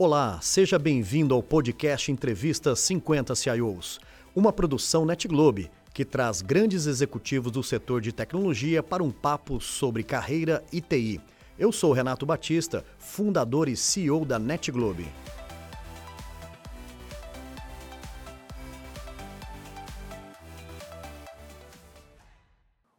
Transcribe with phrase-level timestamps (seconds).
[0.00, 3.98] Olá, seja bem-vindo ao podcast Entrevista 50 CIOs,
[4.32, 10.04] uma produção NetGlobe que traz grandes executivos do setor de tecnologia para um papo sobre
[10.04, 11.20] carreira e TI.
[11.58, 15.08] Eu sou Renato Batista, fundador e CEO da NetGlobe.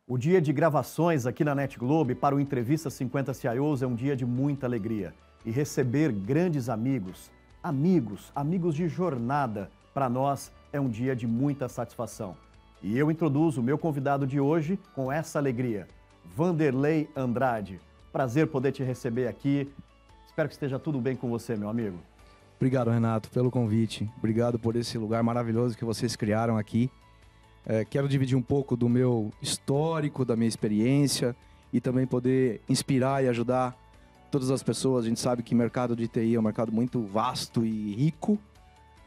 [0.05, 4.17] O dia de gravações aqui na NetGlobe para o Entrevista 50 CIOs é um dia
[4.17, 5.13] de muita alegria.
[5.45, 7.31] E receber grandes amigos,
[7.63, 12.35] amigos, amigos de jornada, para nós é um dia de muita satisfação.
[12.81, 15.87] E eu introduzo o meu convidado de hoje com essa alegria,
[16.35, 17.79] Vanderlei Andrade.
[18.11, 19.69] Prazer poder te receber aqui.
[20.25, 21.97] Espero que esteja tudo bem com você, meu amigo.
[22.55, 24.09] Obrigado, Renato, pelo convite.
[24.17, 26.89] Obrigado por esse lugar maravilhoso que vocês criaram aqui.
[27.65, 31.35] É, quero dividir um pouco do meu histórico, da minha experiência
[31.71, 33.77] e também poder inspirar e ajudar
[34.29, 35.05] todas as pessoas.
[35.05, 38.37] A gente sabe que o mercado de TI é um mercado muito vasto e rico,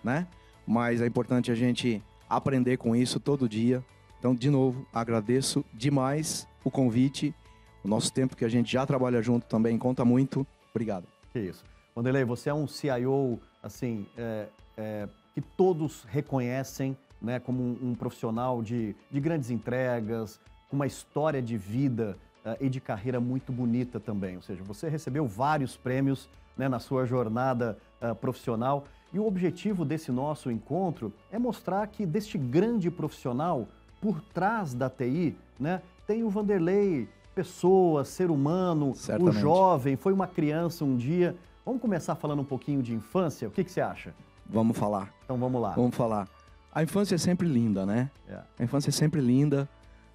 [0.03, 0.27] né?
[0.67, 3.85] Mas é importante a gente aprender com isso todo dia.
[4.19, 7.35] Então, de novo, agradeço demais o convite.
[7.83, 10.47] O nosso tempo que a gente já trabalha junto também conta muito.
[10.71, 11.07] Obrigado.
[11.33, 11.65] Que isso.
[11.97, 17.95] Wanderlei, você é um CIO, assim, é, é, que todos reconhecem né, como um, um
[17.95, 23.53] profissional de, de, grandes entregas, com uma história de vida uh, e de carreira muito
[23.53, 24.37] bonita também.
[24.37, 28.85] Ou seja, você recebeu vários prêmios né, na sua jornada uh, profissional.
[29.13, 33.69] E o objetivo desse nosso encontro é mostrar que deste grande profissional,
[34.01, 39.37] por trás da TI, né, tem o Vanderlei, pessoa, ser humano, Certamente.
[39.37, 41.37] o jovem, foi uma criança um dia.
[41.65, 43.49] Vamos começar falando um pouquinho de infância?
[43.49, 44.15] O que, que você acha?
[44.47, 45.13] Vamos falar.
[45.25, 45.71] Então vamos lá.
[45.71, 46.29] Vamos falar.
[46.75, 48.11] A infância é sempre linda, né?
[48.29, 48.41] É.
[48.59, 49.69] A infância é sempre linda.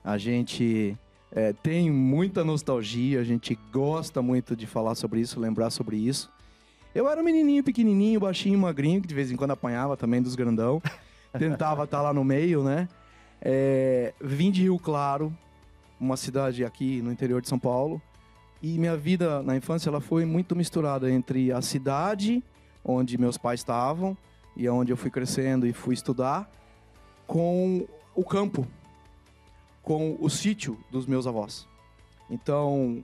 [0.04, 0.98] A gente
[1.32, 6.32] é, tem muita nostalgia, a gente gosta muito de falar sobre isso, lembrar sobre isso.
[6.96, 10.36] Eu era um menininho pequenininho, baixinho, magrinho, que de vez em quando apanhava também dos
[10.36, 10.82] grandão.
[11.38, 12.88] Tentava estar tá lá no meio, né?
[13.42, 15.32] É, vim de Rio Claro,
[16.00, 18.02] uma cidade aqui no interior de São Paulo.
[18.64, 22.44] E minha vida na infância ela foi muito misturada entre a cidade
[22.84, 24.18] onde meus pais estavam
[24.56, 26.50] e onde eu fui crescendo e fui estudar,
[27.28, 27.86] com
[28.16, 28.66] o campo,
[29.88, 31.66] com o sítio dos meus avós.
[32.30, 33.02] Então,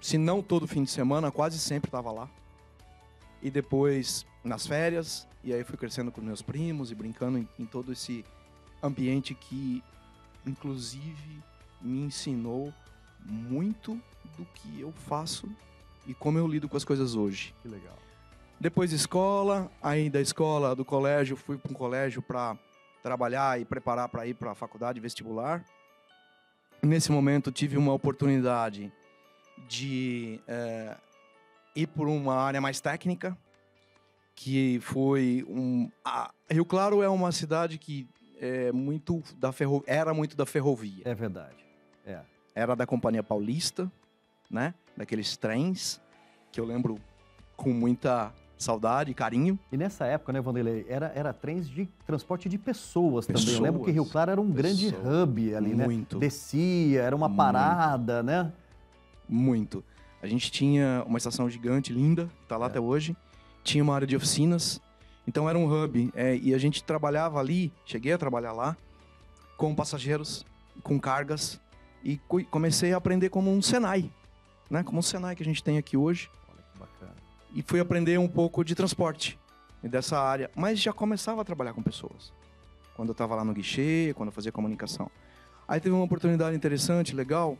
[0.00, 2.30] se não todo fim de semana, quase sempre estava lá.
[3.42, 7.66] E depois nas férias, e aí fui crescendo com meus primos e brincando em, em
[7.66, 8.24] todo esse
[8.80, 9.82] ambiente que,
[10.46, 11.42] inclusive,
[11.82, 12.72] me ensinou
[13.24, 14.00] muito
[14.38, 15.50] do que eu faço
[16.06, 17.52] e como eu lido com as coisas hoje.
[17.62, 17.98] Que legal.
[18.60, 22.56] Depois escola, aí da escola, do colégio, fui para um colégio para
[23.02, 25.64] trabalhar e preparar para ir para a faculdade vestibular.
[26.82, 28.92] Nesse momento tive uma oportunidade
[29.68, 30.96] de é,
[31.74, 33.36] ir por uma área mais técnica,
[34.34, 35.90] que foi um.
[36.04, 38.06] A Rio Claro é uma cidade que
[38.40, 41.02] é muito da ferro, era muito da ferrovia.
[41.04, 41.64] É verdade.
[42.04, 42.20] É.
[42.54, 43.90] Era da Companhia Paulista,
[44.50, 44.74] né?
[44.96, 46.00] Daqueles trens
[46.52, 46.98] que eu lembro
[47.56, 49.58] com muita saudade, carinho.
[49.70, 53.44] E nessa época, né, Vanderlei, era, era trens de transporte de pessoas, pessoas.
[53.44, 53.56] também.
[53.56, 54.80] Eu lembro que Rio Claro era um pessoas.
[54.80, 55.84] grande hub ali, né?
[55.84, 56.18] Muito.
[56.18, 58.26] Descia, era uma parada, Muito.
[58.26, 58.52] né?
[59.28, 59.84] Muito.
[60.22, 62.68] A gente tinha uma estação gigante, linda, que tá lá é.
[62.68, 63.16] até hoje.
[63.62, 64.80] Tinha uma área de oficinas.
[65.26, 66.10] Então era um hub.
[66.14, 68.76] É, e a gente trabalhava ali, cheguei a trabalhar lá,
[69.56, 70.46] com passageiros,
[70.82, 71.60] com cargas.
[72.02, 74.10] E comecei a aprender como um Senai,
[74.70, 74.84] né?
[74.84, 76.30] Como um Senai que a gente tem aqui hoje
[77.56, 79.38] e fui aprender um pouco de transporte
[79.82, 82.30] dessa área, mas já começava a trabalhar com pessoas.
[82.94, 85.10] Quando eu estava lá no guichê, quando eu fazia comunicação.
[85.66, 87.56] Aí teve uma oportunidade interessante, legal,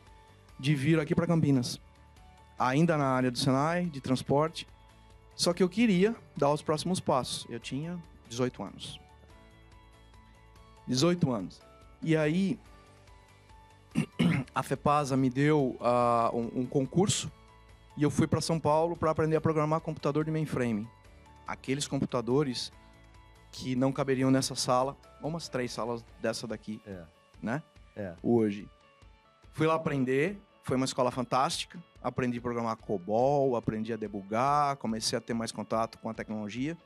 [0.61, 1.81] de vir aqui para Campinas.
[2.59, 4.69] Ainda na área do Senai, de transporte.
[5.35, 7.47] Só que eu queria dar os próximos passos.
[7.49, 9.01] Eu tinha 18 anos.
[10.87, 11.61] 18 anos.
[12.03, 12.59] E aí,
[14.55, 17.33] a FEPASA me deu uh, um, um concurso
[17.97, 20.89] e eu fui para São Paulo para aprender a programar computador de mainframe.
[21.47, 22.71] Aqueles computadores
[23.51, 27.03] que não caberiam nessa sala, umas três salas dessa daqui, é.
[27.43, 27.63] né?
[27.97, 28.15] É.
[28.23, 28.69] Hoje.
[29.53, 31.83] Fui lá aprender, foi uma escola fantástica.
[32.03, 36.77] Aprendi a programar COBOL, aprendi a debugar, comecei a ter mais contato com a tecnologia.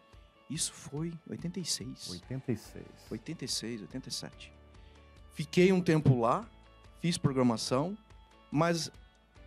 [0.48, 2.10] Isso foi 86.
[2.10, 2.84] 86.
[3.10, 4.52] 86, 87.
[5.32, 6.48] Fiquei um tempo lá,
[7.00, 7.96] fiz programação,
[8.50, 8.90] mas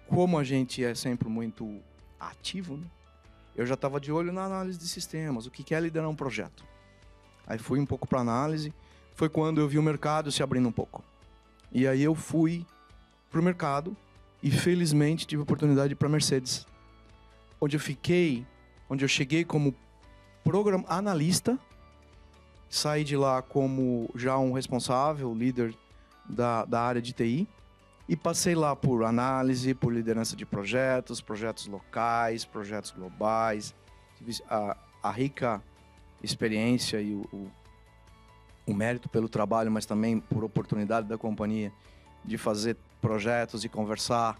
[0.07, 1.81] como a gente é sempre muito
[2.19, 2.87] ativo, né?
[3.55, 6.63] eu já estava de olho na análise de sistemas, o que é liderar um projeto.
[7.45, 8.73] Aí fui um pouco para análise,
[9.15, 11.03] foi quando eu vi o mercado se abrindo um pouco.
[11.71, 12.65] E aí eu fui
[13.29, 13.95] para o mercado
[14.41, 16.65] e felizmente tive oportunidade para Mercedes,
[17.59, 18.45] onde eu fiquei,
[18.89, 19.75] onde eu cheguei como
[20.43, 21.57] program analista.
[22.69, 25.75] Saí de lá como já um responsável, líder
[26.27, 27.47] da, da área de TI.
[28.07, 33.73] E passei lá por análise, por liderança de projetos, projetos locais, projetos globais.
[34.49, 35.61] A, a rica
[36.21, 37.51] experiência e o, o,
[38.67, 41.71] o mérito pelo trabalho, mas também por oportunidade da companhia
[42.23, 44.39] de fazer projetos e conversar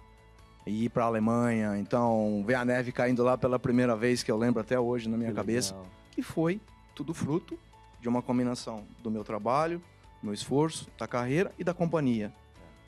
[0.65, 1.77] e ir para a Alemanha.
[1.77, 5.17] Então, ver a neve caindo lá pela primeira vez, que eu lembro até hoje na
[5.17, 5.73] minha que cabeça.
[5.73, 5.89] Legal.
[6.17, 6.61] E foi
[6.95, 7.59] tudo fruto
[7.99, 9.81] de uma combinação do meu trabalho,
[10.21, 12.33] meu esforço, da carreira e da companhia.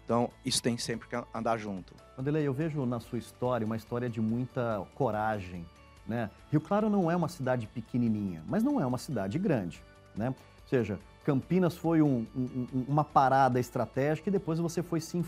[0.05, 1.93] Então, isso tem sempre que andar junto.
[2.17, 5.65] Wanderlei, eu vejo na sua história uma história de muita coragem.
[6.07, 6.29] Né?
[6.51, 9.83] Rio Claro não é uma cidade pequenininha, mas não é uma cidade grande.
[10.15, 10.29] Né?
[10.29, 15.25] Ou seja, Campinas foi um, um, uma parada estratégica e depois você foi se,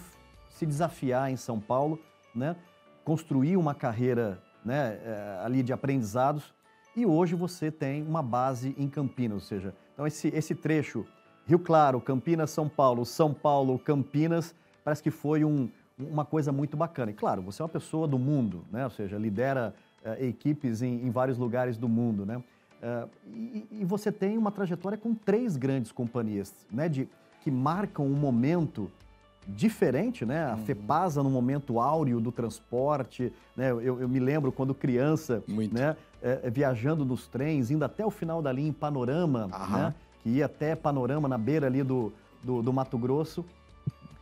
[0.49, 1.99] se desafiar em São Paulo,
[2.33, 2.55] né?
[3.03, 6.53] construir uma carreira né, eh, ali de aprendizados
[6.93, 11.05] e hoje você tem uma base em Campinas, ou seja, então esse, esse trecho
[11.45, 14.53] Rio Claro, Campinas, São Paulo, São Paulo, Campinas,
[14.87, 15.69] parece que foi um,
[15.99, 17.11] uma coisa muito bacana.
[17.11, 18.85] E claro, você é uma pessoa do mundo, né?
[18.85, 22.25] ou seja, lidera uh, equipes em, em, vários lugares do mundo.
[22.25, 22.37] Né?
[22.37, 26.87] Uh, e, e, você tem uma trajetória com três grandes companhias né?
[26.87, 27.09] de,
[27.41, 28.89] que marcam um momento
[29.45, 30.45] diferente, né?
[30.45, 30.63] A uhum.
[30.63, 33.71] FEPASA no momento áureo do transporte, né?
[33.71, 35.73] Eu, eu me lembro quando criança, Muito.
[35.73, 35.95] né?
[36.21, 39.93] É, viajando nos trens, indo até o final da linha em Panorama, né?
[40.21, 42.11] Que ia até Panorama na beira ali do,
[42.43, 43.45] do, do Mato Grosso.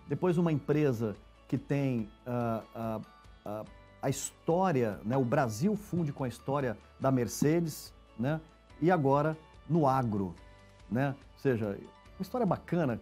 [0.08, 1.16] Depois uma empresa
[1.48, 3.02] que tem uh, uh,
[3.46, 3.66] uh,
[4.02, 5.18] a história, né?
[5.18, 8.40] o Brasil funde com a história da Mercedes, né?
[8.82, 9.38] e agora
[9.70, 10.36] no agro.
[10.90, 11.16] Né?
[11.34, 11.78] Ou seja,
[12.18, 13.00] uma história bacana.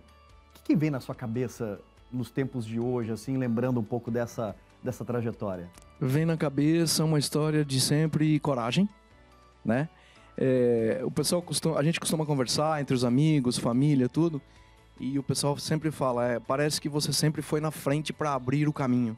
[0.50, 1.80] O que, que vem na sua cabeça
[2.12, 5.70] nos tempos de hoje, assim, lembrando um pouco dessa, dessa trajetória?
[6.00, 8.88] Vem na cabeça uma história de sempre coragem,
[9.64, 9.90] né?
[10.38, 14.42] É, o pessoal costuma, a gente costuma conversar entre os amigos, família, tudo.
[15.00, 18.68] E o pessoal sempre fala, é, parece que você sempre foi na frente para abrir
[18.68, 19.18] o caminho.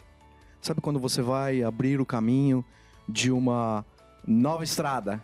[0.62, 2.66] Sabe quando você vai abrir o caminho
[3.08, 3.86] de uma
[4.26, 5.24] nova estrada,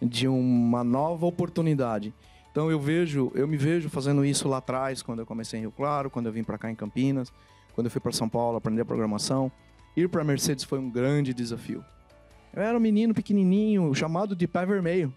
[0.00, 2.12] de uma nova oportunidade?
[2.50, 5.72] Então eu vejo, eu me vejo fazendo isso lá atrás, quando eu comecei em Rio
[5.72, 7.32] Claro, quando eu vim para cá em Campinas,
[7.74, 9.50] quando eu fui para São Paulo aprender programação.
[9.96, 11.82] Ir para Mercedes foi um grande desafio.
[12.54, 15.12] Eu era um menino pequenininho, chamado de pé vermelho.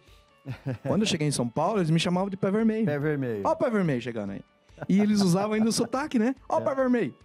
[0.88, 2.86] Quando eu cheguei em São Paulo, eles me chamavam de pé vermelho.
[2.86, 3.42] Pé vermelho.
[3.44, 4.42] Ó o pé vermelho chegando aí.
[4.89, 6.36] E eles usavam ainda o sotaque, né?
[6.50, 6.75] Ó, é.
[6.75, 7.16] vermelho.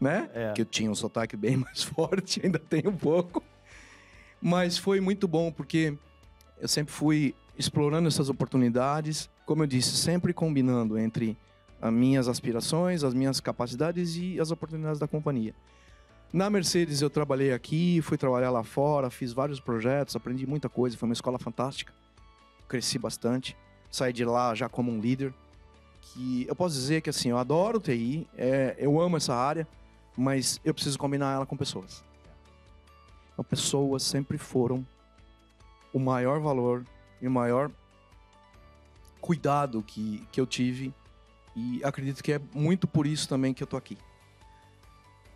[0.00, 0.28] Né?
[0.34, 0.52] É.
[0.52, 3.42] Que eu tinha um sotaque bem mais forte, ainda tenho um pouco.
[4.40, 5.96] Mas foi muito bom, porque
[6.60, 9.30] eu sempre fui explorando essas oportunidades.
[9.44, 11.36] Como eu disse, sempre combinando entre
[11.80, 15.54] as minhas aspirações, as minhas capacidades e as oportunidades da companhia.
[16.32, 20.96] Na Mercedes eu trabalhei aqui, fui trabalhar lá fora, fiz vários projetos, aprendi muita coisa,
[20.96, 21.94] foi uma escola fantástica.
[22.68, 23.56] Cresci bastante,
[23.90, 25.32] saí de lá já como um líder
[26.12, 29.66] que eu posso dizer que assim, eu adoro TI, é, eu amo essa área,
[30.16, 32.04] mas eu preciso combinar ela com pessoas.
[33.32, 34.86] Então, pessoas sempre foram
[35.92, 36.84] o maior valor
[37.20, 37.70] e o maior
[39.20, 40.94] cuidado que, que eu tive
[41.54, 43.98] e acredito que é muito por isso também que eu tô aqui.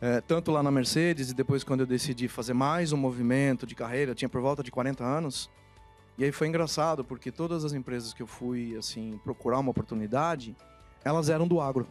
[0.00, 3.74] É, tanto lá na Mercedes e depois quando eu decidi fazer mais um movimento de
[3.74, 5.50] carreira, eu tinha por volta de 40 anos,
[6.20, 10.54] e aí foi engraçado, porque todas as empresas que eu fui assim procurar uma oportunidade,
[11.02, 11.88] elas eram do agro.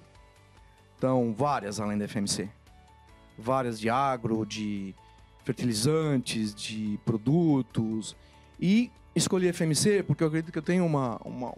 [0.95, 2.47] Então, várias além da FMC.
[3.35, 4.93] Várias de agro, de
[5.43, 8.15] fertilizantes, de produtos.
[8.59, 11.51] E escolhi FMC porque eu acredito que eu tenho uma, uma,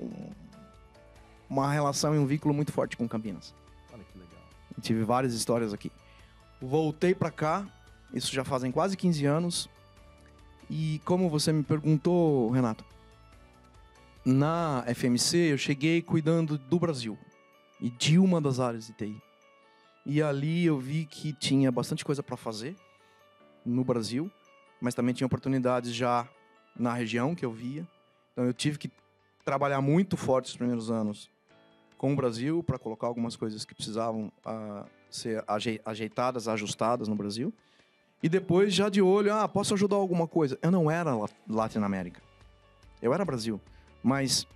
[1.49, 3.53] uma relação e um vínculo muito forte com Campinas.
[3.91, 4.39] Olha que legal.
[4.77, 5.91] Eu tive várias histórias aqui.
[6.61, 7.67] Voltei para cá,
[8.13, 9.69] isso já fazem quase 15 anos,
[10.73, 12.85] e como você me perguntou, Renato,
[14.23, 17.19] na FMC eu cheguei cuidando do Brasil
[17.81, 19.21] e de uma das áreas de TI.
[20.05, 22.73] E ali eu vi que tinha bastante coisa para fazer
[23.65, 24.31] no Brasil,
[24.79, 26.25] mas também tinha oportunidades já
[26.73, 27.85] na região que eu via.
[28.31, 28.89] Então eu tive que
[29.43, 31.29] trabalhar muito forte os primeiros anos
[31.97, 35.43] com o Brasil para colocar algumas coisas que precisavam uh, ser
[35.85, 37.53] ajeitadas, ajustadas no Brasil.
[38.23, 40.57] E depois, já de olho, ah, posso ajudar alguma coisa?
[40.61, 41.11] Eu não era
[41.49, 42.21] Latinoamérica.
[43.01, 43.59] Eu era Brasil.
[44.03, 44.47] Mas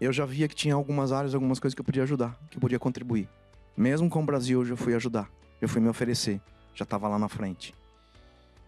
[0.00, 2.60] eu já via que tinha algumas áreas, algumas coisas que eu podia ajudar, que eu
[2.60, 3.28] podia contribuir.
[3.76, 5.30] Mesmo com o Brasil, eu já fui ajudar.
[5.60, 6.40] Eu fui me oferecer.
[6.74, 7.74] Já estava lá na frente.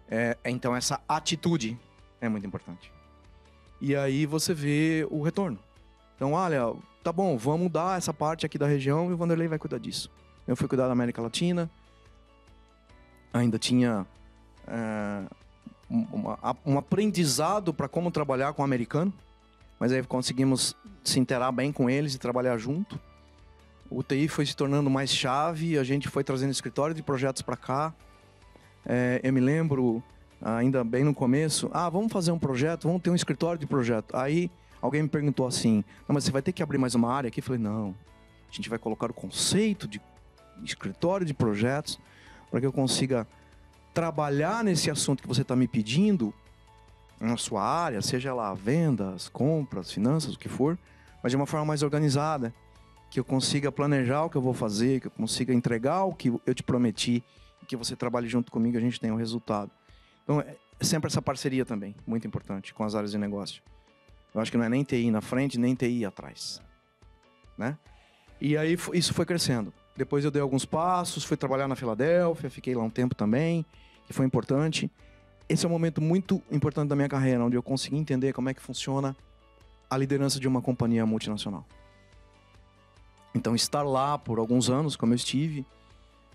[0.08, 1.78] É, então, essa atitude
[2.20, 2.92] é muito importante.
[3.80, 5.58] E aí você vê o retorno.
[6.14, 9.58] Então, olha, tá bom, vamos mudar essa parte aqui da região e o Vanderlei vai
[9.58, 10.10] cuidar disso.
[10.46, 11.70] Eu fui cuidar da América Latina.
[13.32, 14.06] Ainda tinha
[14.66, 15.22] é,
[15.88, 19.12] uma, um aprendizado para como trabalhar com o americano.
[19.78, 22.98] mas aí conseguimos se interar bem com eles e trabalhar junto.
[23.88, 27.56] O TI foi se tornando mais chave, a gente foi trazendo escritório de projetos para
[27.56, 27.94] cá.
[28.84, 30.02] É, eu me lembro,
[30.40, 34.16] ainda bem no começo, ah, vamos fazer um projeto, vamos ter um escritório de projeto.
[34.16, 34.50] Aí
[34.82, 37.40] alguém me perguntou assim, mas você vai ter que abrir mais uma área aqui?
[37.40, 37.94] Eu falei, não,
[38.50, 40.00] a gente vai colocar o conceito de
[40.64, 41.98] escritório de projetos
[42.50, 43.26] para que eu consiga
[43.96, 46.34] trabalhar nesse assunto que você está me pedindo
[47.18, 50.78] na sua área, seja lá vendas, compras, finanças, o que for,
[51.22, 52.54] mas de uma forma mais organizada,
[53.10, 56.30] que eu consiga planejar o que eu vou fazer, que eu consiga entregar o que
[56.44, 57.24] eu te prometi,
[57.66, 59.70] que você trabalhe junto comigo, a gente tenha um resultado.
[60.24, 63.62] Então, é sempre essa parceria também, muito importante com as áreas de negócio.
[64.34, 66.60] Eu acho que não é nem TI na frente, nem TI atrás,
[67.56, 67.78] né?
[68.38, 69.72] E aí isso foi crescendo.
[69.96, 73.64] Depois eu dei alguns passos, fui trabalhar na Filadélfia, fiquei lá um tempo também,
[74.12, 74.90] foi importante
[75.48, 78.54] esse é um momento muito importante da minha carreira, onde eu consegui entender como é
[78.54, 79.16] que funciona
[79.88, 81.64] a liderança de uma companhia multinacional.
[83.32, 85.64] Então, estar lá por alguns anos, como eu estive,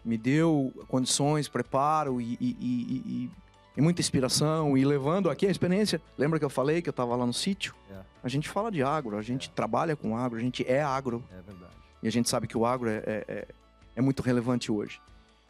[0.05, 3.29] me deu condições, preparo e, e, e,
[3.75, 4.77] e, muita inspiração.
[4.77, 6.01] E levando aqui a experiência.
[6.17, 7.75] Lembra que eu falei que eu estava lá no sítio?
[7.89, 7.99] É.
[8.23, 9.51] A gente fala de agro, a gente é.
[9.53, 11.23] trabalha com agro, a gente é agro.
[11.31, 11.73] É verdade.
[12.01, 13.47] E a gente sabe que o agro é, é, é,
[13.95, 15.01] é muito relevante hoje.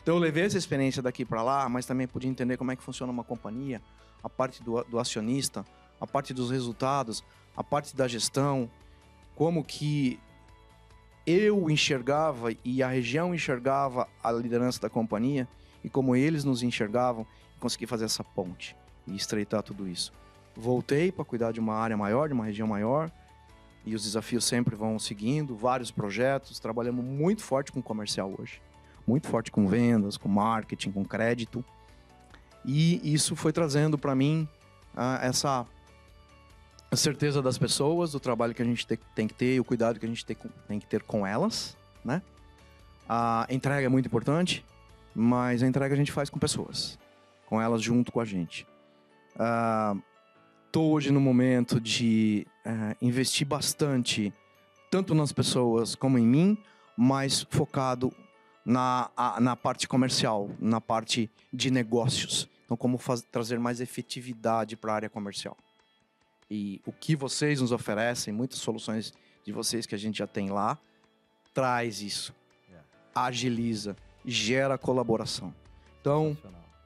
[0.02, 2.82] Então eu levei essa experiência daqui para lá, mas também pude entender como é que
[2.82, 3.82] funciona uma companhia,
[4.24, 5.66] a parte do, do acionista,
[6.00, 7.24] a parte dos resultados,
[7.56, 8.70] a parte da gestão,
[9.36, 10.20] como que
[11.26, 15.48] eu enxergava e a região enxergava a liderança da companhia
[15.84, 17.26] e como eles nos enxergavam,
[17.60, 20.12] consegui fazer essa ponte e estreitar tudo isso.
[20.56, 23.12] Voltei para cuidar de uma área maior, de uma região maior,
[23.86, 28.60] e os desafios sempre vão seguindo, vários projetos, trabalhamos muito forte com comercial hoje
[29.08, 31.64] muito forte com vendas, com marketing, com crédito.
[32.66, 34.48] E isso foi trazendo para mim
[34.96, 35.66] uh, essa
[36.94, 40.10] certeza das pessoas, do trabalho que a gente tem que ter, o cuidado que a
[40.10, 42.22] gente tem que ter com elas, né?
[43.08, 44.66] A entrega é muito importante,
[45.16, 47.00] mas a entrega a gente faz com pessoas,
[47.48, 48.68] com elas junto com a gente.
[50.68, 54.34] Estou uh, hoje no momento de uh, investir bastante,
[54.90, 56.58] tanto nas pessoas como em mim,
[56.96, 58.14] mas focado
[58.66, 62.50] na, a, na parte comercial, na parte de negócios.
[62.66, 65.58] Então, como faz, trazer mais efetividade para a área comercial.
[66.50, 69.14] E o que vocês nos oferecem, muitas soluções
[69.44, 70.78] de vocês que a gente já tem lá,
[71.54, 72.34] traz isso.
[72.72, 72.78] É.
[73.16, 75.54] Agiliza, gera colaboração.
[76.00, 76.38] Então,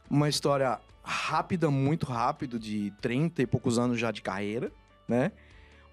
[0.09, 4.71] uma história rápida, muito rápido, de 30 e poucos anos já de carreira,
[5.07, 5.31] né?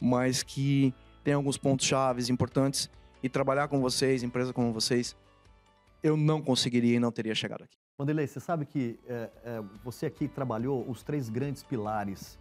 [0.00, 2.90] Mas que tem alguns pontos chaves importantes
[3.22, 5.16] e trabalhar com vocês, empresa como vocês,
[6.02, 7.76] eu não conseguiria e não teria chegado aqui.
[7.98, 12.38] Wanderlei, você sabe que é, é, você aqui trabalhou os três grandes pilares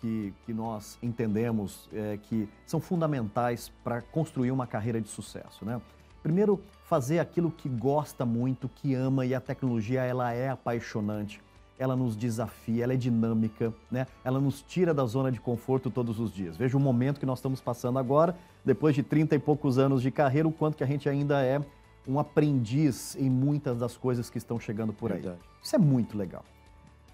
[0.00, 5.80] que, que nós entendemos é, que são fundamentais para construir uma carreira de sucesso, né?
[6.22, 11.40] Primeiro, fazer aquilo que gosta muito, que ama e a tecnologia ela é apaixonante,
[11.78, 14.06] ela nos desafia, ela é dinâmica, né?
[14.24, 16.56] Ela nos tira da zona de conforto todos os dias.
[16.56, 20.10] Veja o momento que nós estamos passando agora, depois de 30 e poucos anos de
[20.10, 21.60] carreira, o quanto que a gente ainda é
[22.06, 25.20] um aprendiz em muitas das coisas que estão chegando por aí.
[25.20, 25.40] Verdade.
[25.62, 26.44] Isso é muito legal.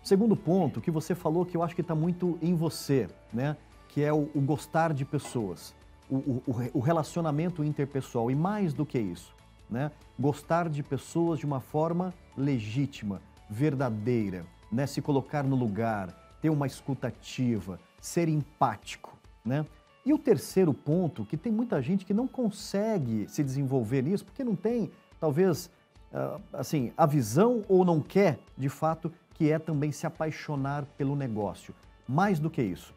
[0.03, 3.57] Segundo ponto, que você falou que eu acho que está muito em você, né?
[3.89, 5.75] Que é o, o gostar de pessoas,
[6.09, 6.43] o, o,
[6.75, 8.31] o, relacionamento interpessoal.
[8.31, 9.35] E mais do que isso,
[9.69, 9.91] né?
[10.19, 14.87] Gostar de pessoas de uma forma legítima, verdadeira, né?
[14.87, 16.09] Se colocar no lugar,
[16.41, 19.67] ter uma escutativa, ser empático, né?
[20.05, 24.43] E o terceiro ponto, que tem muita gente que não consegue se desenvolver nisso, porque
[24.43, 25.71] não tem, talvez,
[26.13, 31.15] ah, assim, a visão ou não quer, de fato, que é também se apaixonar pelo
[31.15, 31.75] negócio.
[32.09, 32.95] Mais do que isso,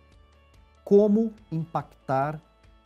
[0.84, 2.40] como impactar,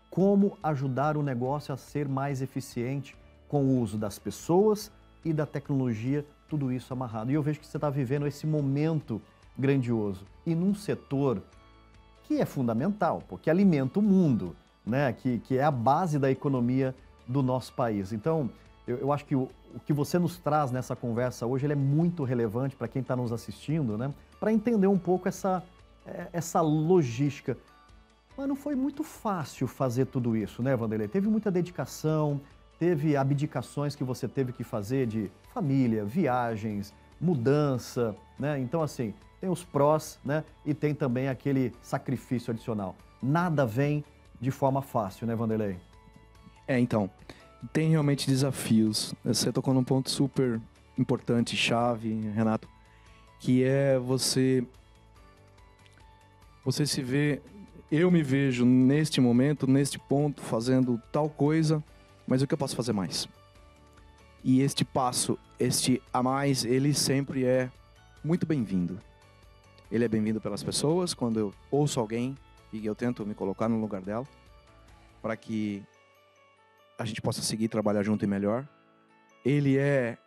[0.09, 3.15] como ajudar o negócio a ser mais eficiente
[3.47, 4.91] com o uso das pessoas
[5.23, 7.31] e da tecnologia, tudo isso amarrado.
[7.31, 9.21] E eu vejo que você está vivendo esse momento
[9.57, 10.25] grandioso.
[10.45, 11.41] E num setor
[12.27, 14.53] que é fundamental, porque alimenta o mundo,
[14.85, 15.13] né?
[15.13, 16.93] que, que é a base da economia
[17.25, 18.11] do nosso país.
[18.11, 18.49] Então,
[18.85, 21.77] eu, eu acho que o, o, que você nos traz nessa conversa hoje ele é
[21.77, 24.13] muito relevante para quem está nos assistindo, né?
[24.41, 25.63] para entender um pouco essa,
[26.05, 27.57] é, essa logística.
[28.37, 31.07] Mas não foi muito fácil fazer tudo isso, né, Vanderlei?
[31.07, 32.39] Teve muita dedicação,
[32.77, 38.59] teve abdicações que você teve que fazer de família, viagens, mudança, né?
[38.59, 40.43] Então, assim, tem os prós, né?
[40.65, 42.95] E tem também aquele sacrifício adicional.
[43.21, 44.03] Nada vem
[44.39, 45.77] de forma fácil, né, Vanderlei?
[46.67, 47.09] É, então,
[47.71, 49.13] tem realmente desafios.
[49.23, 50.59] Você tocou num ponto super
[50.97, 52.67] importante, chave, Renato,
[53.39, 54.65] que é você
[56.65, 57.41] você se vê
[57.89, 61.81] eu me vejo neste momento, neste ponto, fazendo tal coisa,
[62.27, 63.29] mas o que eu posso fazer mais?
[64.43, 67.71] E este passo, este a mais, ele sempre é
[68.23, 68.99] muito bem-vindo.
[69.89, 72.37] Ele é bem-vindo pelas pessoas quando eu ouço alguém
[72.73, 74.27] e eu tento me colocar no lugar dela
[75.21, 75.81] para que
[76.99, 78.67] a gente possa seguir trabalhar junto e melhor.
[79.45, 80.17] Ele é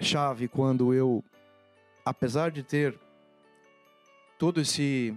[0.00, 1.24] chave quando eu,
[2.04, 2.96] apesar de ter
[4.38, 5.16] todo esse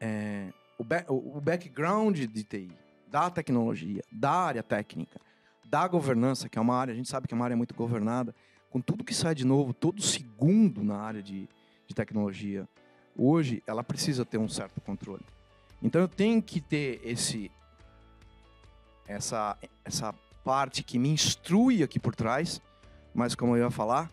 [0.00, 2.70] é, o, back, o background de TI,
[3.08, 5.20] da tecnologia, da área técnica,
[5.64, 8.32] da governança, que é uma área, a gente sabe que é uma área muito governada,
[8.70, 11.48] com tudo que sai de novo, todo segundo na área de,
[11.86, 12.68] de tecnologia,
[13.16, 15.24] hoje ela precisa ter um certo controle.
[15.82, 17.50] Então eu tenho que ter esse
[19.06, 20.12] essa essa
[20.44, 22.60] parte que me instrui aqui por trás,
[23.14, 24.10] mas como eu ia falar,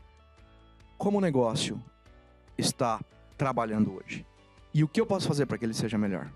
[0.98, 1.82] como o negócio
[2.58, 3.00] está
[3.38, 4.26] trabalhando hoje.
[4.74, 6.32] E o que eu posso fazer para que ele seja melhor?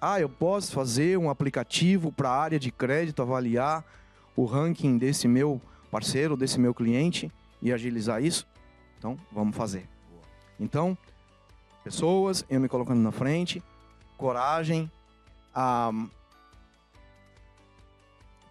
[0.00, 3.84] Ah, eu posso fazer um aplicativo para a área de crédito avaliar
[4.34, 5.60] o ranking desse meu
[5.90, 8.46] parceiro, desse meu cliente e agilizar isso?
[8.98, 9.88] Então, vamos fazer.
[10.60, 10.96] Então,
[11.82, 13.62] pessoas, eu me colocando na frente,
[14.18, 14.90] coragem,
[15.54, 15.90] a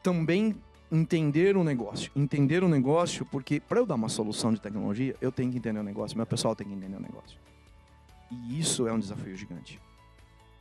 [0.01, 0.55] também
[0.91, 2.11] entender o negócio.
[2.15, 5.79] Entender o negócio, porque para eu dar uma solução de tecnologia, eu tenho que entender
[5.79, 7.37] o negócio, meu pessoal tem que entender o negócio.
[8.31, 9.79] E isso é um desafio gigante.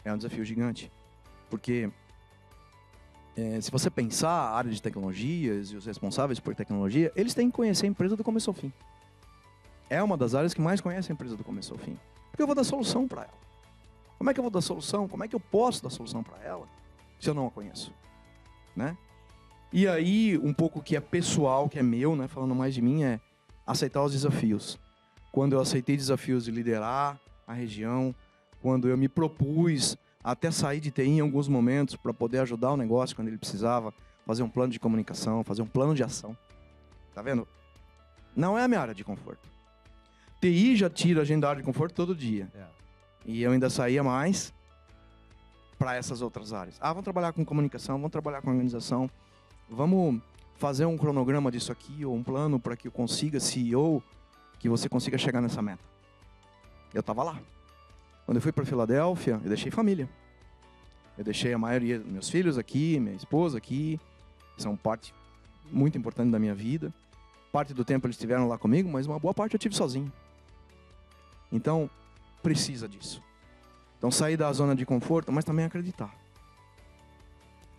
[0.05, 0.93] É um desafio gigante.
[1.49, 1.91] Porque
[3.37, 7.51] é, se você pensar a área de tecnologias e os responsáveis por tecnologia, eles têm
[7.51, 8.73] que conhecer a empresa do começo ao fim.
[9.91, 11.99] É uma das áreas que mais conhece a empresa do começo ao fim.
[12.31, 13.39] Porque eu vou dar solução para ela.
[14.19, 15.09] Como é que eu vou dar solução?
[15.09, 16.67] Como é que eu posso dar solução para ela
[17.21, 17.93] se eu não a conheço?
[18.77, 18.97] Né?
[19.73, 23.05] E aí, um pouco que é pessoal, que é meu, né, falando mais de mim,
[23.05, 23.21] é
[23.67, 24.79] aceitar os desafios.
[25.31, 28.15] Quando eu aceitei desafios de liderar a região,
[28.61, 32.77] quando eu me propus até sair de TI em alguns momentos para poder ajudar o
[32.77, 33.93] negócio quando ele precisava,
[34.27, 36.37] fazer um plano de comunicação, fazer um plano de ação.
[37.15, 37.47] Tá vendo?
[38.35, 39.49] Não é a minha área de conforto.
[40.41, 42.49] TI já tira a gente da área de conforto todo dia.
[42.55, 42.65] É.
[43.27, 44.53] E eu ainda saía mais
[45.79, 46.77] para essas outras áreas.
[46.81, 49.09] Ah, vamos trabalhar com comunicação, vamos trabalhar com organização,
[49.69, 50.21] vamos
[50.57, 54.03] fazer um cronograma disso aqui ou um plano para que eu consiga CEO,
[54.59, 55.83] que você consiga chegar nessa meta.
[56.93, 57.39] Eu estava lá.
[58.27, 60.09] Quando eu fui para Filadélfia, eu deixei família.
[61.17, 64.01] Eu deixei a maioria dos meus filhos aqui, minha esposa aqui,
[64.57, 65.15] são parte
[65.71, 66.93] muito importante da minha vida.
[67.53, 70.13] Parte do tempo eles estiveram lá comigo, mas uma boa parte eu tive sozinho.
[71.51, 71.91] Então,
[72.43, 73.23] precisa disso.
[73.97, 76.15] Então, sair da zona de conforto, mas também acreditar.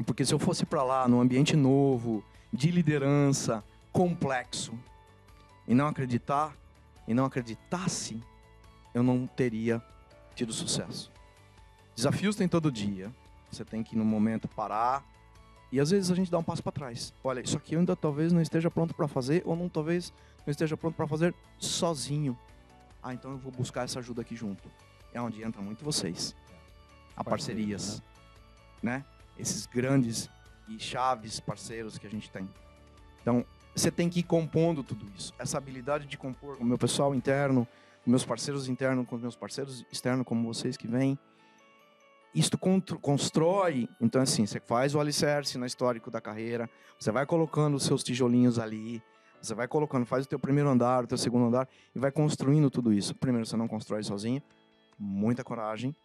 [0.06, 4.74] Porque se eu fosse para lá num ambiente novo, de liderança, complexo,
[5.68, 6.56] e não acreditar,
[7.08, 8.22] e não acreditasse,
[8.94, 9.82] eu não teria
[10.36, 11.12] tido sucesso.
[11.96, 13.14] Desafios tem todo dia.
[13.52, 15.04] Você tem que, no momento, parar.
[15.72, 17.14] E às vezes a gente dá um passo para trás.
[17.24, 20.14] Olha, isso aqui eu ainda talvez não esteja pronto para fazer, ou não talvez
[20.46, 22.38] não esteja pronto para fazer sozinho.
[23.02, 24.70] Ah, então eu vou buscar essa ajuda aqui junto.
[25.14, 26.36] É onde entra muito vocês.
[27.16, 28.02] A parcerias,
[28.82, 29.06] né?
[29.38, 30.30] Esses grandes
[30.68, 32.48] e chaves parceiros que a gente tem.
[33.22, 35.34] Então, você tem que ir compondo tudo isso.
[35.40, 37.68] Essa habilidade de compor com o meu pessoal interno,
[38.04, 41.18] com meus parceiros internos, com meus parceiros externos, como vocês que vêm.
[42.34, 42.60] Isto
[43.02, 47.84] constrói, então assim, você faz o alicerce no histórico da carreira, você vai colocando os
[47.84, 49.02] seus tijolinhos ali,
[49.41, 52.69] você vai colocando, faz o teu primeiro andar, o teu segundo andar e vai construindo
[52.69, 53.15] tudo isso.
[53.15, 54.41] Primeiro, você não constrói sozinho,
[54.97, 55.95] muita coragem,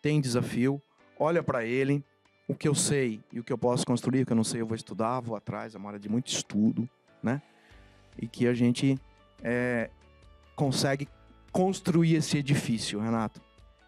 [0.00, 0.80] tem desafio,
[1.18, 2.04] olha para ele,
[2.46, 4.60] o que eu sei e o que eu posso construir, o que eu não sei
[4.60, 6.88] eu vou estudar, vou atrás, é uma área de muito estudo,
[7.22, 7.40] né?
[8.20, 8.98] E que a gente
[9.42, 9.90] é,
[10.54, 11.08] consegue
[11.50, 13.40] construir esse edifício, Renato.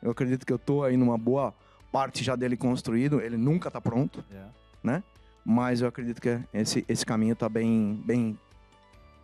[0.02, 1.54] Eu acredito que eu estou aí numa boa
[1.92, 4.50] parte já dele construído, ele nunca está pronto, yeah.
[4.50, 4.86] É.
[4.86, 5.02] né?
[5.44, 8.38] Mas eu acredito que esse, esse caminho está bem, bem,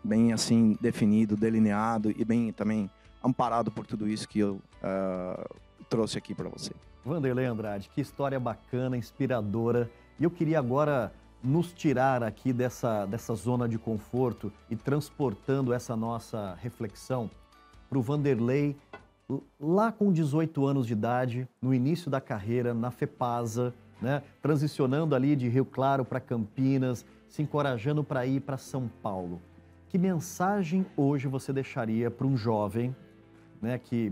[0.02, 2.90] bem assim definido, delineado e bem também
[3.22, 5.56] amparado por tudo isso que eu uh,
[5.88, 6.72] trouxe aqui para você.
[7.04, 9.90] Vanderlei Andrade, que história bacana, inspiradora.
[10.18, 11.12] E eu queria agora
[11.42, 17.30] nos tirar aqui dessa, dessa zona de conforto e transportando essa nossa reflexão
[17.88, 18.76] para o Vanderlei,
[19.60, 24.22] lá com 18 anos de idade, no início da carreira, na FEPASA, né?
[24.40, 29.40] transicionando ali de Rio Claro para Campinas, se encorajando para ir para São Paulo.
[29.92, 32.96] Que mensagem hoje você deixaria para um jovem
[33.60, 34.10] né, que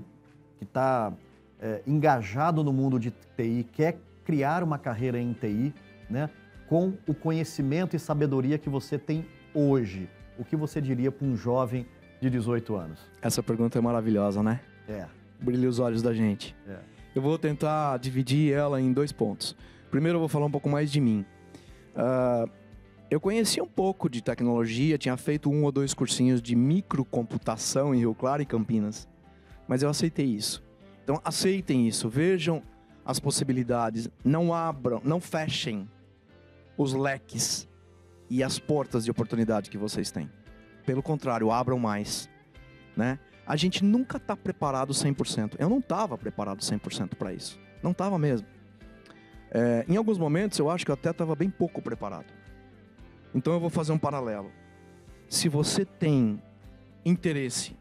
[0.61, 1.11] está
[1.59, 5.73] é, engajado no mundo de TI, quer criar uma carreira em TI,
[6.11, 6.29] né,
[6.69, 10.07] com o conhecimento e sabedoria que você tem hoje?
[10.39, 11.87] O que você diria para um jovem
[12.21, 13.01] de 18 anos?
[13.23, 14.61] Essa pergunta é maravilhosa, né?
[14.87, 15.07] É.
[15.41, 16.55] Brilha os olhos da gente.
[16.69, 16.77] É.
[17.15, 19.57] Eu vou tentar dividir ela em dois pontos.
[19.91, 21.25] Primeiro, eu vou falar um pouco mais de mim.
[21.95, 22.60] Uh,
[23.11, 27.99] eu conhecia um pouco de tecnologia, tinha feito um ou dois cursinhos de microcomputação em
[27.99, 29.09] Rio Claro e Campinas,
[29.67, 30.63] mas eu aceitei isso.
[31.03, 32.63] Então, aceitem isso, vejam
[33.05, 35.89] as possibilidades, não abram, não fechem
[36.79, 37.69] os leques
[38.29, 40.31] e as portas de oportunidade que vocês têm.
[40.87, 42.31] Pelo contrário, abram mais,
[42.97, 43.19] né?
[43.45, 45.57] A gente nunca está preparado 100%.
[45.59, 47.59] Eu não estava preparado 100% para isso.
[47.83, 48.47] Não estava mesmo.
[49.51, 52.40] É, em alguns momentos eu acho que eu até estava bem pouco preparado.
[53.35, 54.51] Então eu vou fazer um paralelo.
[55.29, 56.43] Se você tem
[57.05, 57.77] interesse,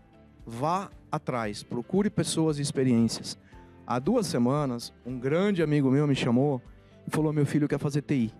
[0.45, 3.37] vá atrás, procure pessoas e experiências.
[3.85, 6.61] Há duas semanas, um grande amigo meu me chamou
[7.07, 8.31] e falou: Meu filho quer fazer TI.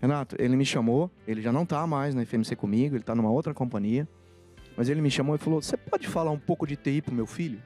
[0.00, 3.30] Renato, ele me chamou, ele já não está mais na FMC comigo, ele está numa
[3.30, 4.08] outra companhia.
[4.76, 7.14] Mas ele me chamou e falou: Você pode falar um pouco de TI para o
[7.14, 7.62] meu filho?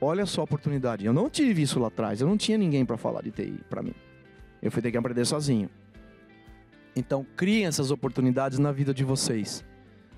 [0.00, 1.04] Olha só a oportunidade.
[1.04, 2.20] Eu não tive isso lá atrás.
[2.20, 3.94] Eu não tinha ninguém para falar de TI para mim.
[4.62, 5.68] Eu fui ter que aprender sozinho.
[6.96, 9.64] Então, criem essas oportunidades na vida de vocês.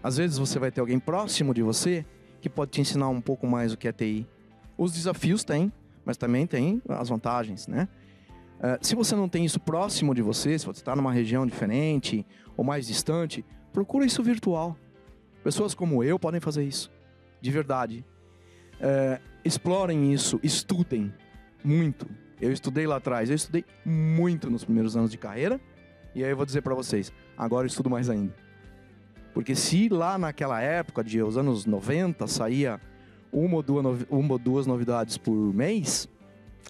[0.02, 2.04] Às vezes você vai ter alguém próximo de você
[2.40, 4.26] que pode te ensinar um pouco mais o que é TI.
[4.76, 5.72] Os desafios têm,
[6.04, 7.88] mas também tem as vantagens, né?
[8.58, 12.24] Uh, se você não tem isso próximo de você, se você está numa região diferente
[12.56, 14.76] ou mais distante, procura isso virtual.
[15.42, 16.90] Pessoas como eu podem fazer isso,
[17.40, 18.04] de verdade.
[18.80, 21.12] É, explorem isso, estudem
[21.64, 22.06] muito.
[22.40, 25.60] Eu estudei lá atrás, eu estudei muito nos primeiros anos de carreira.
[26.16, 28.35] E aí eu vou dizer para vocês, agora eu estudo mais ainda.
[29.35, 32.81] Porque se lá naquela época, de os anos 90, saía
[33.31, 36.09] uma ou duas, uma ou duas novidades por mês,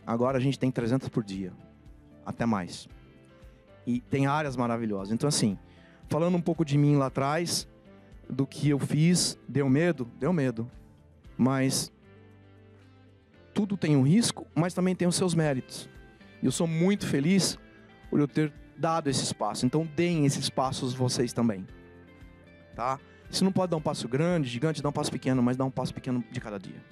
[0.05, 1.53] agora a gente tem 300 por dia.
[2.25, 2.89] Até mais.
[3.87, 5.13] E tem áreas maravilhosas.
[5.13, 5.57] Então, assim,
[6.09, 7.69] falando um pouco de mim lá atrás,
[8.29, 10.11] do que eu fiz, deu medo?
[10.19, 10.69] Deu medo.
[11.39, 11.93] Mas
[13.55, 15.89] tudo tem um risco, mas também tem os seus méritos.
[16.43, 17.57] Eu sou muito feliz
[18.11, 19.67] por eu ter dado esse espaço.
[19.67, 21.67] Então deem esses passos vocês também.
[22.75, 22.99] Tá?
[23.31, 25.71] Se não pode dar um passo grande, gigante, dá um passo pequeno, mas dá um
[25.71, 26.83] passo pequeno de cada dia.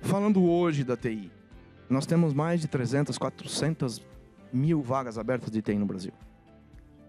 [0.00, 1.30] Falando hoje da TI,
[1.88, 4.02] nós temos mais de 300, 400
[4.52, 6.12] mil vagas abertas de TI no Brasil.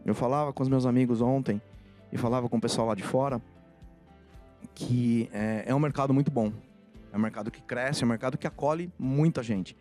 [0.05, 1.61] Eu falava com os meus amigos ontem
[2.11, 3.41] e falava com o pessoal lá de fora
[4.73, 6.51] que é, é um mercado muito bom.
[7.11, 9.75] É um mercado que cresce, é um mercado que acolhe muita gente.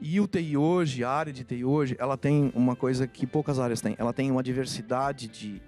[0.00, 3.58] E o TI hoje, a área de TI hoje, ela tem uma coisa que poucas
[3.58, 3.94] áreas têm.
[3.98, 5.62] Ela tem uma diversidade de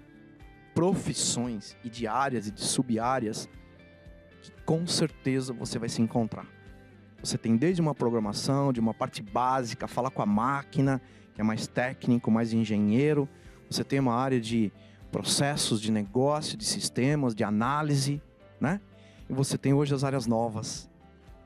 [0.73, 3.49] profissões e de áreas e de sub-áreas
[4.41, 6.45] que com certeza você vai se encontrar.
[7.21, 11.01] Você tem desde uma programação, de uma parte básica, falar com a máquina,
[11.33, 13.27] que é mais técnico, mais engenheiro.
[13.69, 14.71] Você tem uma área de
[15.11, 18.21] processos de negócio, de sistemas, de análise,
[18.59, 18.79] né?
[19.29, 20.88] E você tem hoje as áreas novas.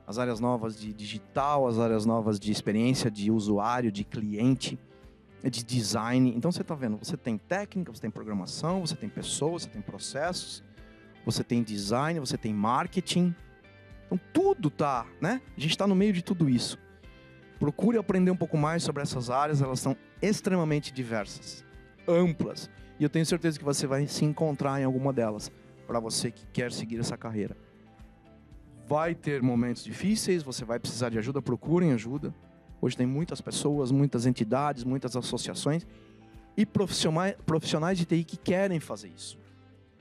[0.06, 4.78] As áreas novas de digital, as áreas novas de experiência de usuário, de cliente,
[5.42, 6.34] de design.
[6.36, 9.82] Então você está vendo, você tem técnica, você tem programação, você tem pessoas, você tem
[9.82, 10.64] processos,
[11.26, 13.34] você tem design, você tem marketing.
[14.06, 15.42] Então tudo tá, né?
[15.56, 16.78] A gente está no meio de tudo isso.
[17.58, 21.64] Procure aprender um pouco mais sobre essas áreas, elas são extremamente diversas,
[22.06, 22.70] amplas.
[23.00, 25.50] E eu tenho certeza que você vai se encontrar em alguma delas,
[25.88, 27.56] para você que quer seguir essa carreira
[28.88, 32.34] vai ter momentos difíceis, você vai precisar de ajuda, procurem ajuda.
[32.82, 35.88] Hoje tem muitas pessoas, muitas entidades, muitas associações
[36.58, 39.40] e profissionais, profissionais de TI que querem fazer isso.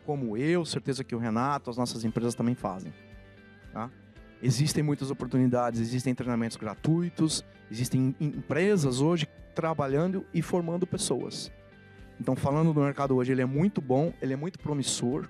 [0.05, 2.92] Como eu, certeza que o Renato, as nossas empresas também fazem.
[3.73, 3.88] Tá?
[4.42, 11.53] Existem muitas oportunidades, existem treinamentos gratuitos, existem empresas hoje trabalhando e formando pessoas.
[12.21, 15.29] Então, falando do mercado hoje, ele é muito bom, ele é muito promissor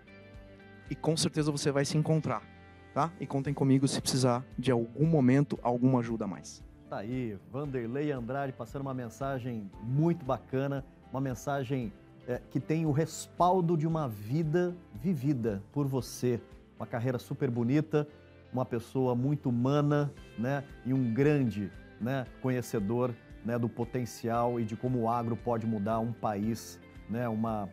[0.89, 2.52] e com certeza você vai se encontrar
[2.95, 3.13] tá?
[3.21, 6.63] E contem comigo se precisar de algum momento, alguma ajuda a mais.
[6.89, 11.93] Tá aí, Vanderlei Andrade passando uma mensagem muito bacana, uma mensagem
[12.27, 16.41] é, que tem o respaldo de uma vida vivida por você,
[16.79, 18.07] uma carreira super bonita,
[18.53, 20.63] uma pessoa muito humana, né?
[20.85, 25.99] E um grande, né, conhecedor, né, do potencial e de como o agro pode mudar
[25.99, 26.79] um país,
[27.09, 27.69] né, uma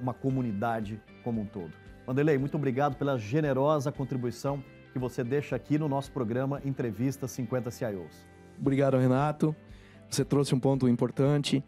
[0.00, 1.72] uma comunidade como um todo.
[2.06, 7.70] Vanderlei, muito obrigado pela generosa contribuição que você deixa aqui no nosso programa Entrevista 50
[7.70, 8.26] CIOs.
[8.58, 9.54] Obrigado, Renato.
[10.08, 11.62] Você trouxe um ponto importante.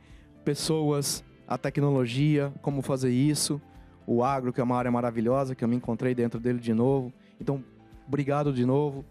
[0.44, 3.60] Pessoas, a tecnologia, como fazer isso.
[4.06, 7.12] O agro, que é uma área maravilhosa, que eu me encontrei dentro dele de novo.
[7.40, 7.62] Então,
[8.06, 9.04] obrigado de novo.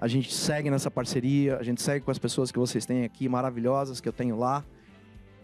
[0.00, 3.28] A gente segue nessa parceria, a gente segue com as pessoas que vocês têm aqui,
[3.28, 4.64] maravilhosas, que eu tenho lá.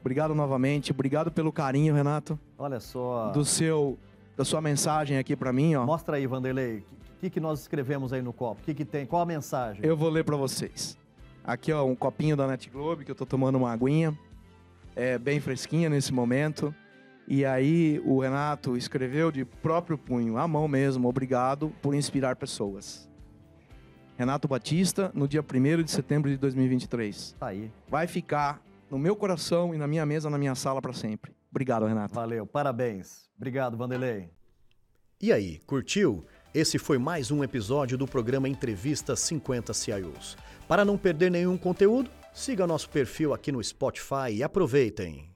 [0.00, 2.38] Obrigado novamente, obrigado pelo carinho, Renato.
[2.58, 3.30] Olha só.
[3.30, 3.98] Do seu
[4.36, 5.84] da sua mensagem aqui para mim, ó.
[5.84, 6.78] Mostra aí, Vanderlei.
[6.78, 8.60] O que, que nós escrevemos aí no copo?
[8.62, 9.06] O que, que tem?
[9.06, 9.84] Qual a mensagem?
[9.84, 10.98] Eu vou ler para vocês.
[11.44, 14.16] Aqui, ó, um copinho da Net Globe, que eu tô tomando uma aguinha.
[14.94, 16.74] É bem fresquinha nesse momento.
[17.26, 23.08] E aí o Renato escreveu de próprio punho, à mão mesmo, obrigado por inspirar pessoas.
[24.18, 27.36] Renato Batista, no dia 1 de setembro de 2023.
[27.38, 27.70] Tá aí.
[27.88, 31.32] Vai ficar no meu coração e na minha mesa, na minha sala para sempre.
[31.52, 32.14] Obrigado, Renato.
[32.14, 33.28] Valeu, parabéns.
[33.36, 34.30] Obrigado, Vanderlei.
[35.20, 36.24] E aí, curtiu?
[36.54, 40.36] Esse foi mais um episódio do programa Entrevista 50 CIOs.
[40.66, 45.30] Para não perder nenhum conteúdo, siga nosso perfil aqui no Spotify e aproveitem.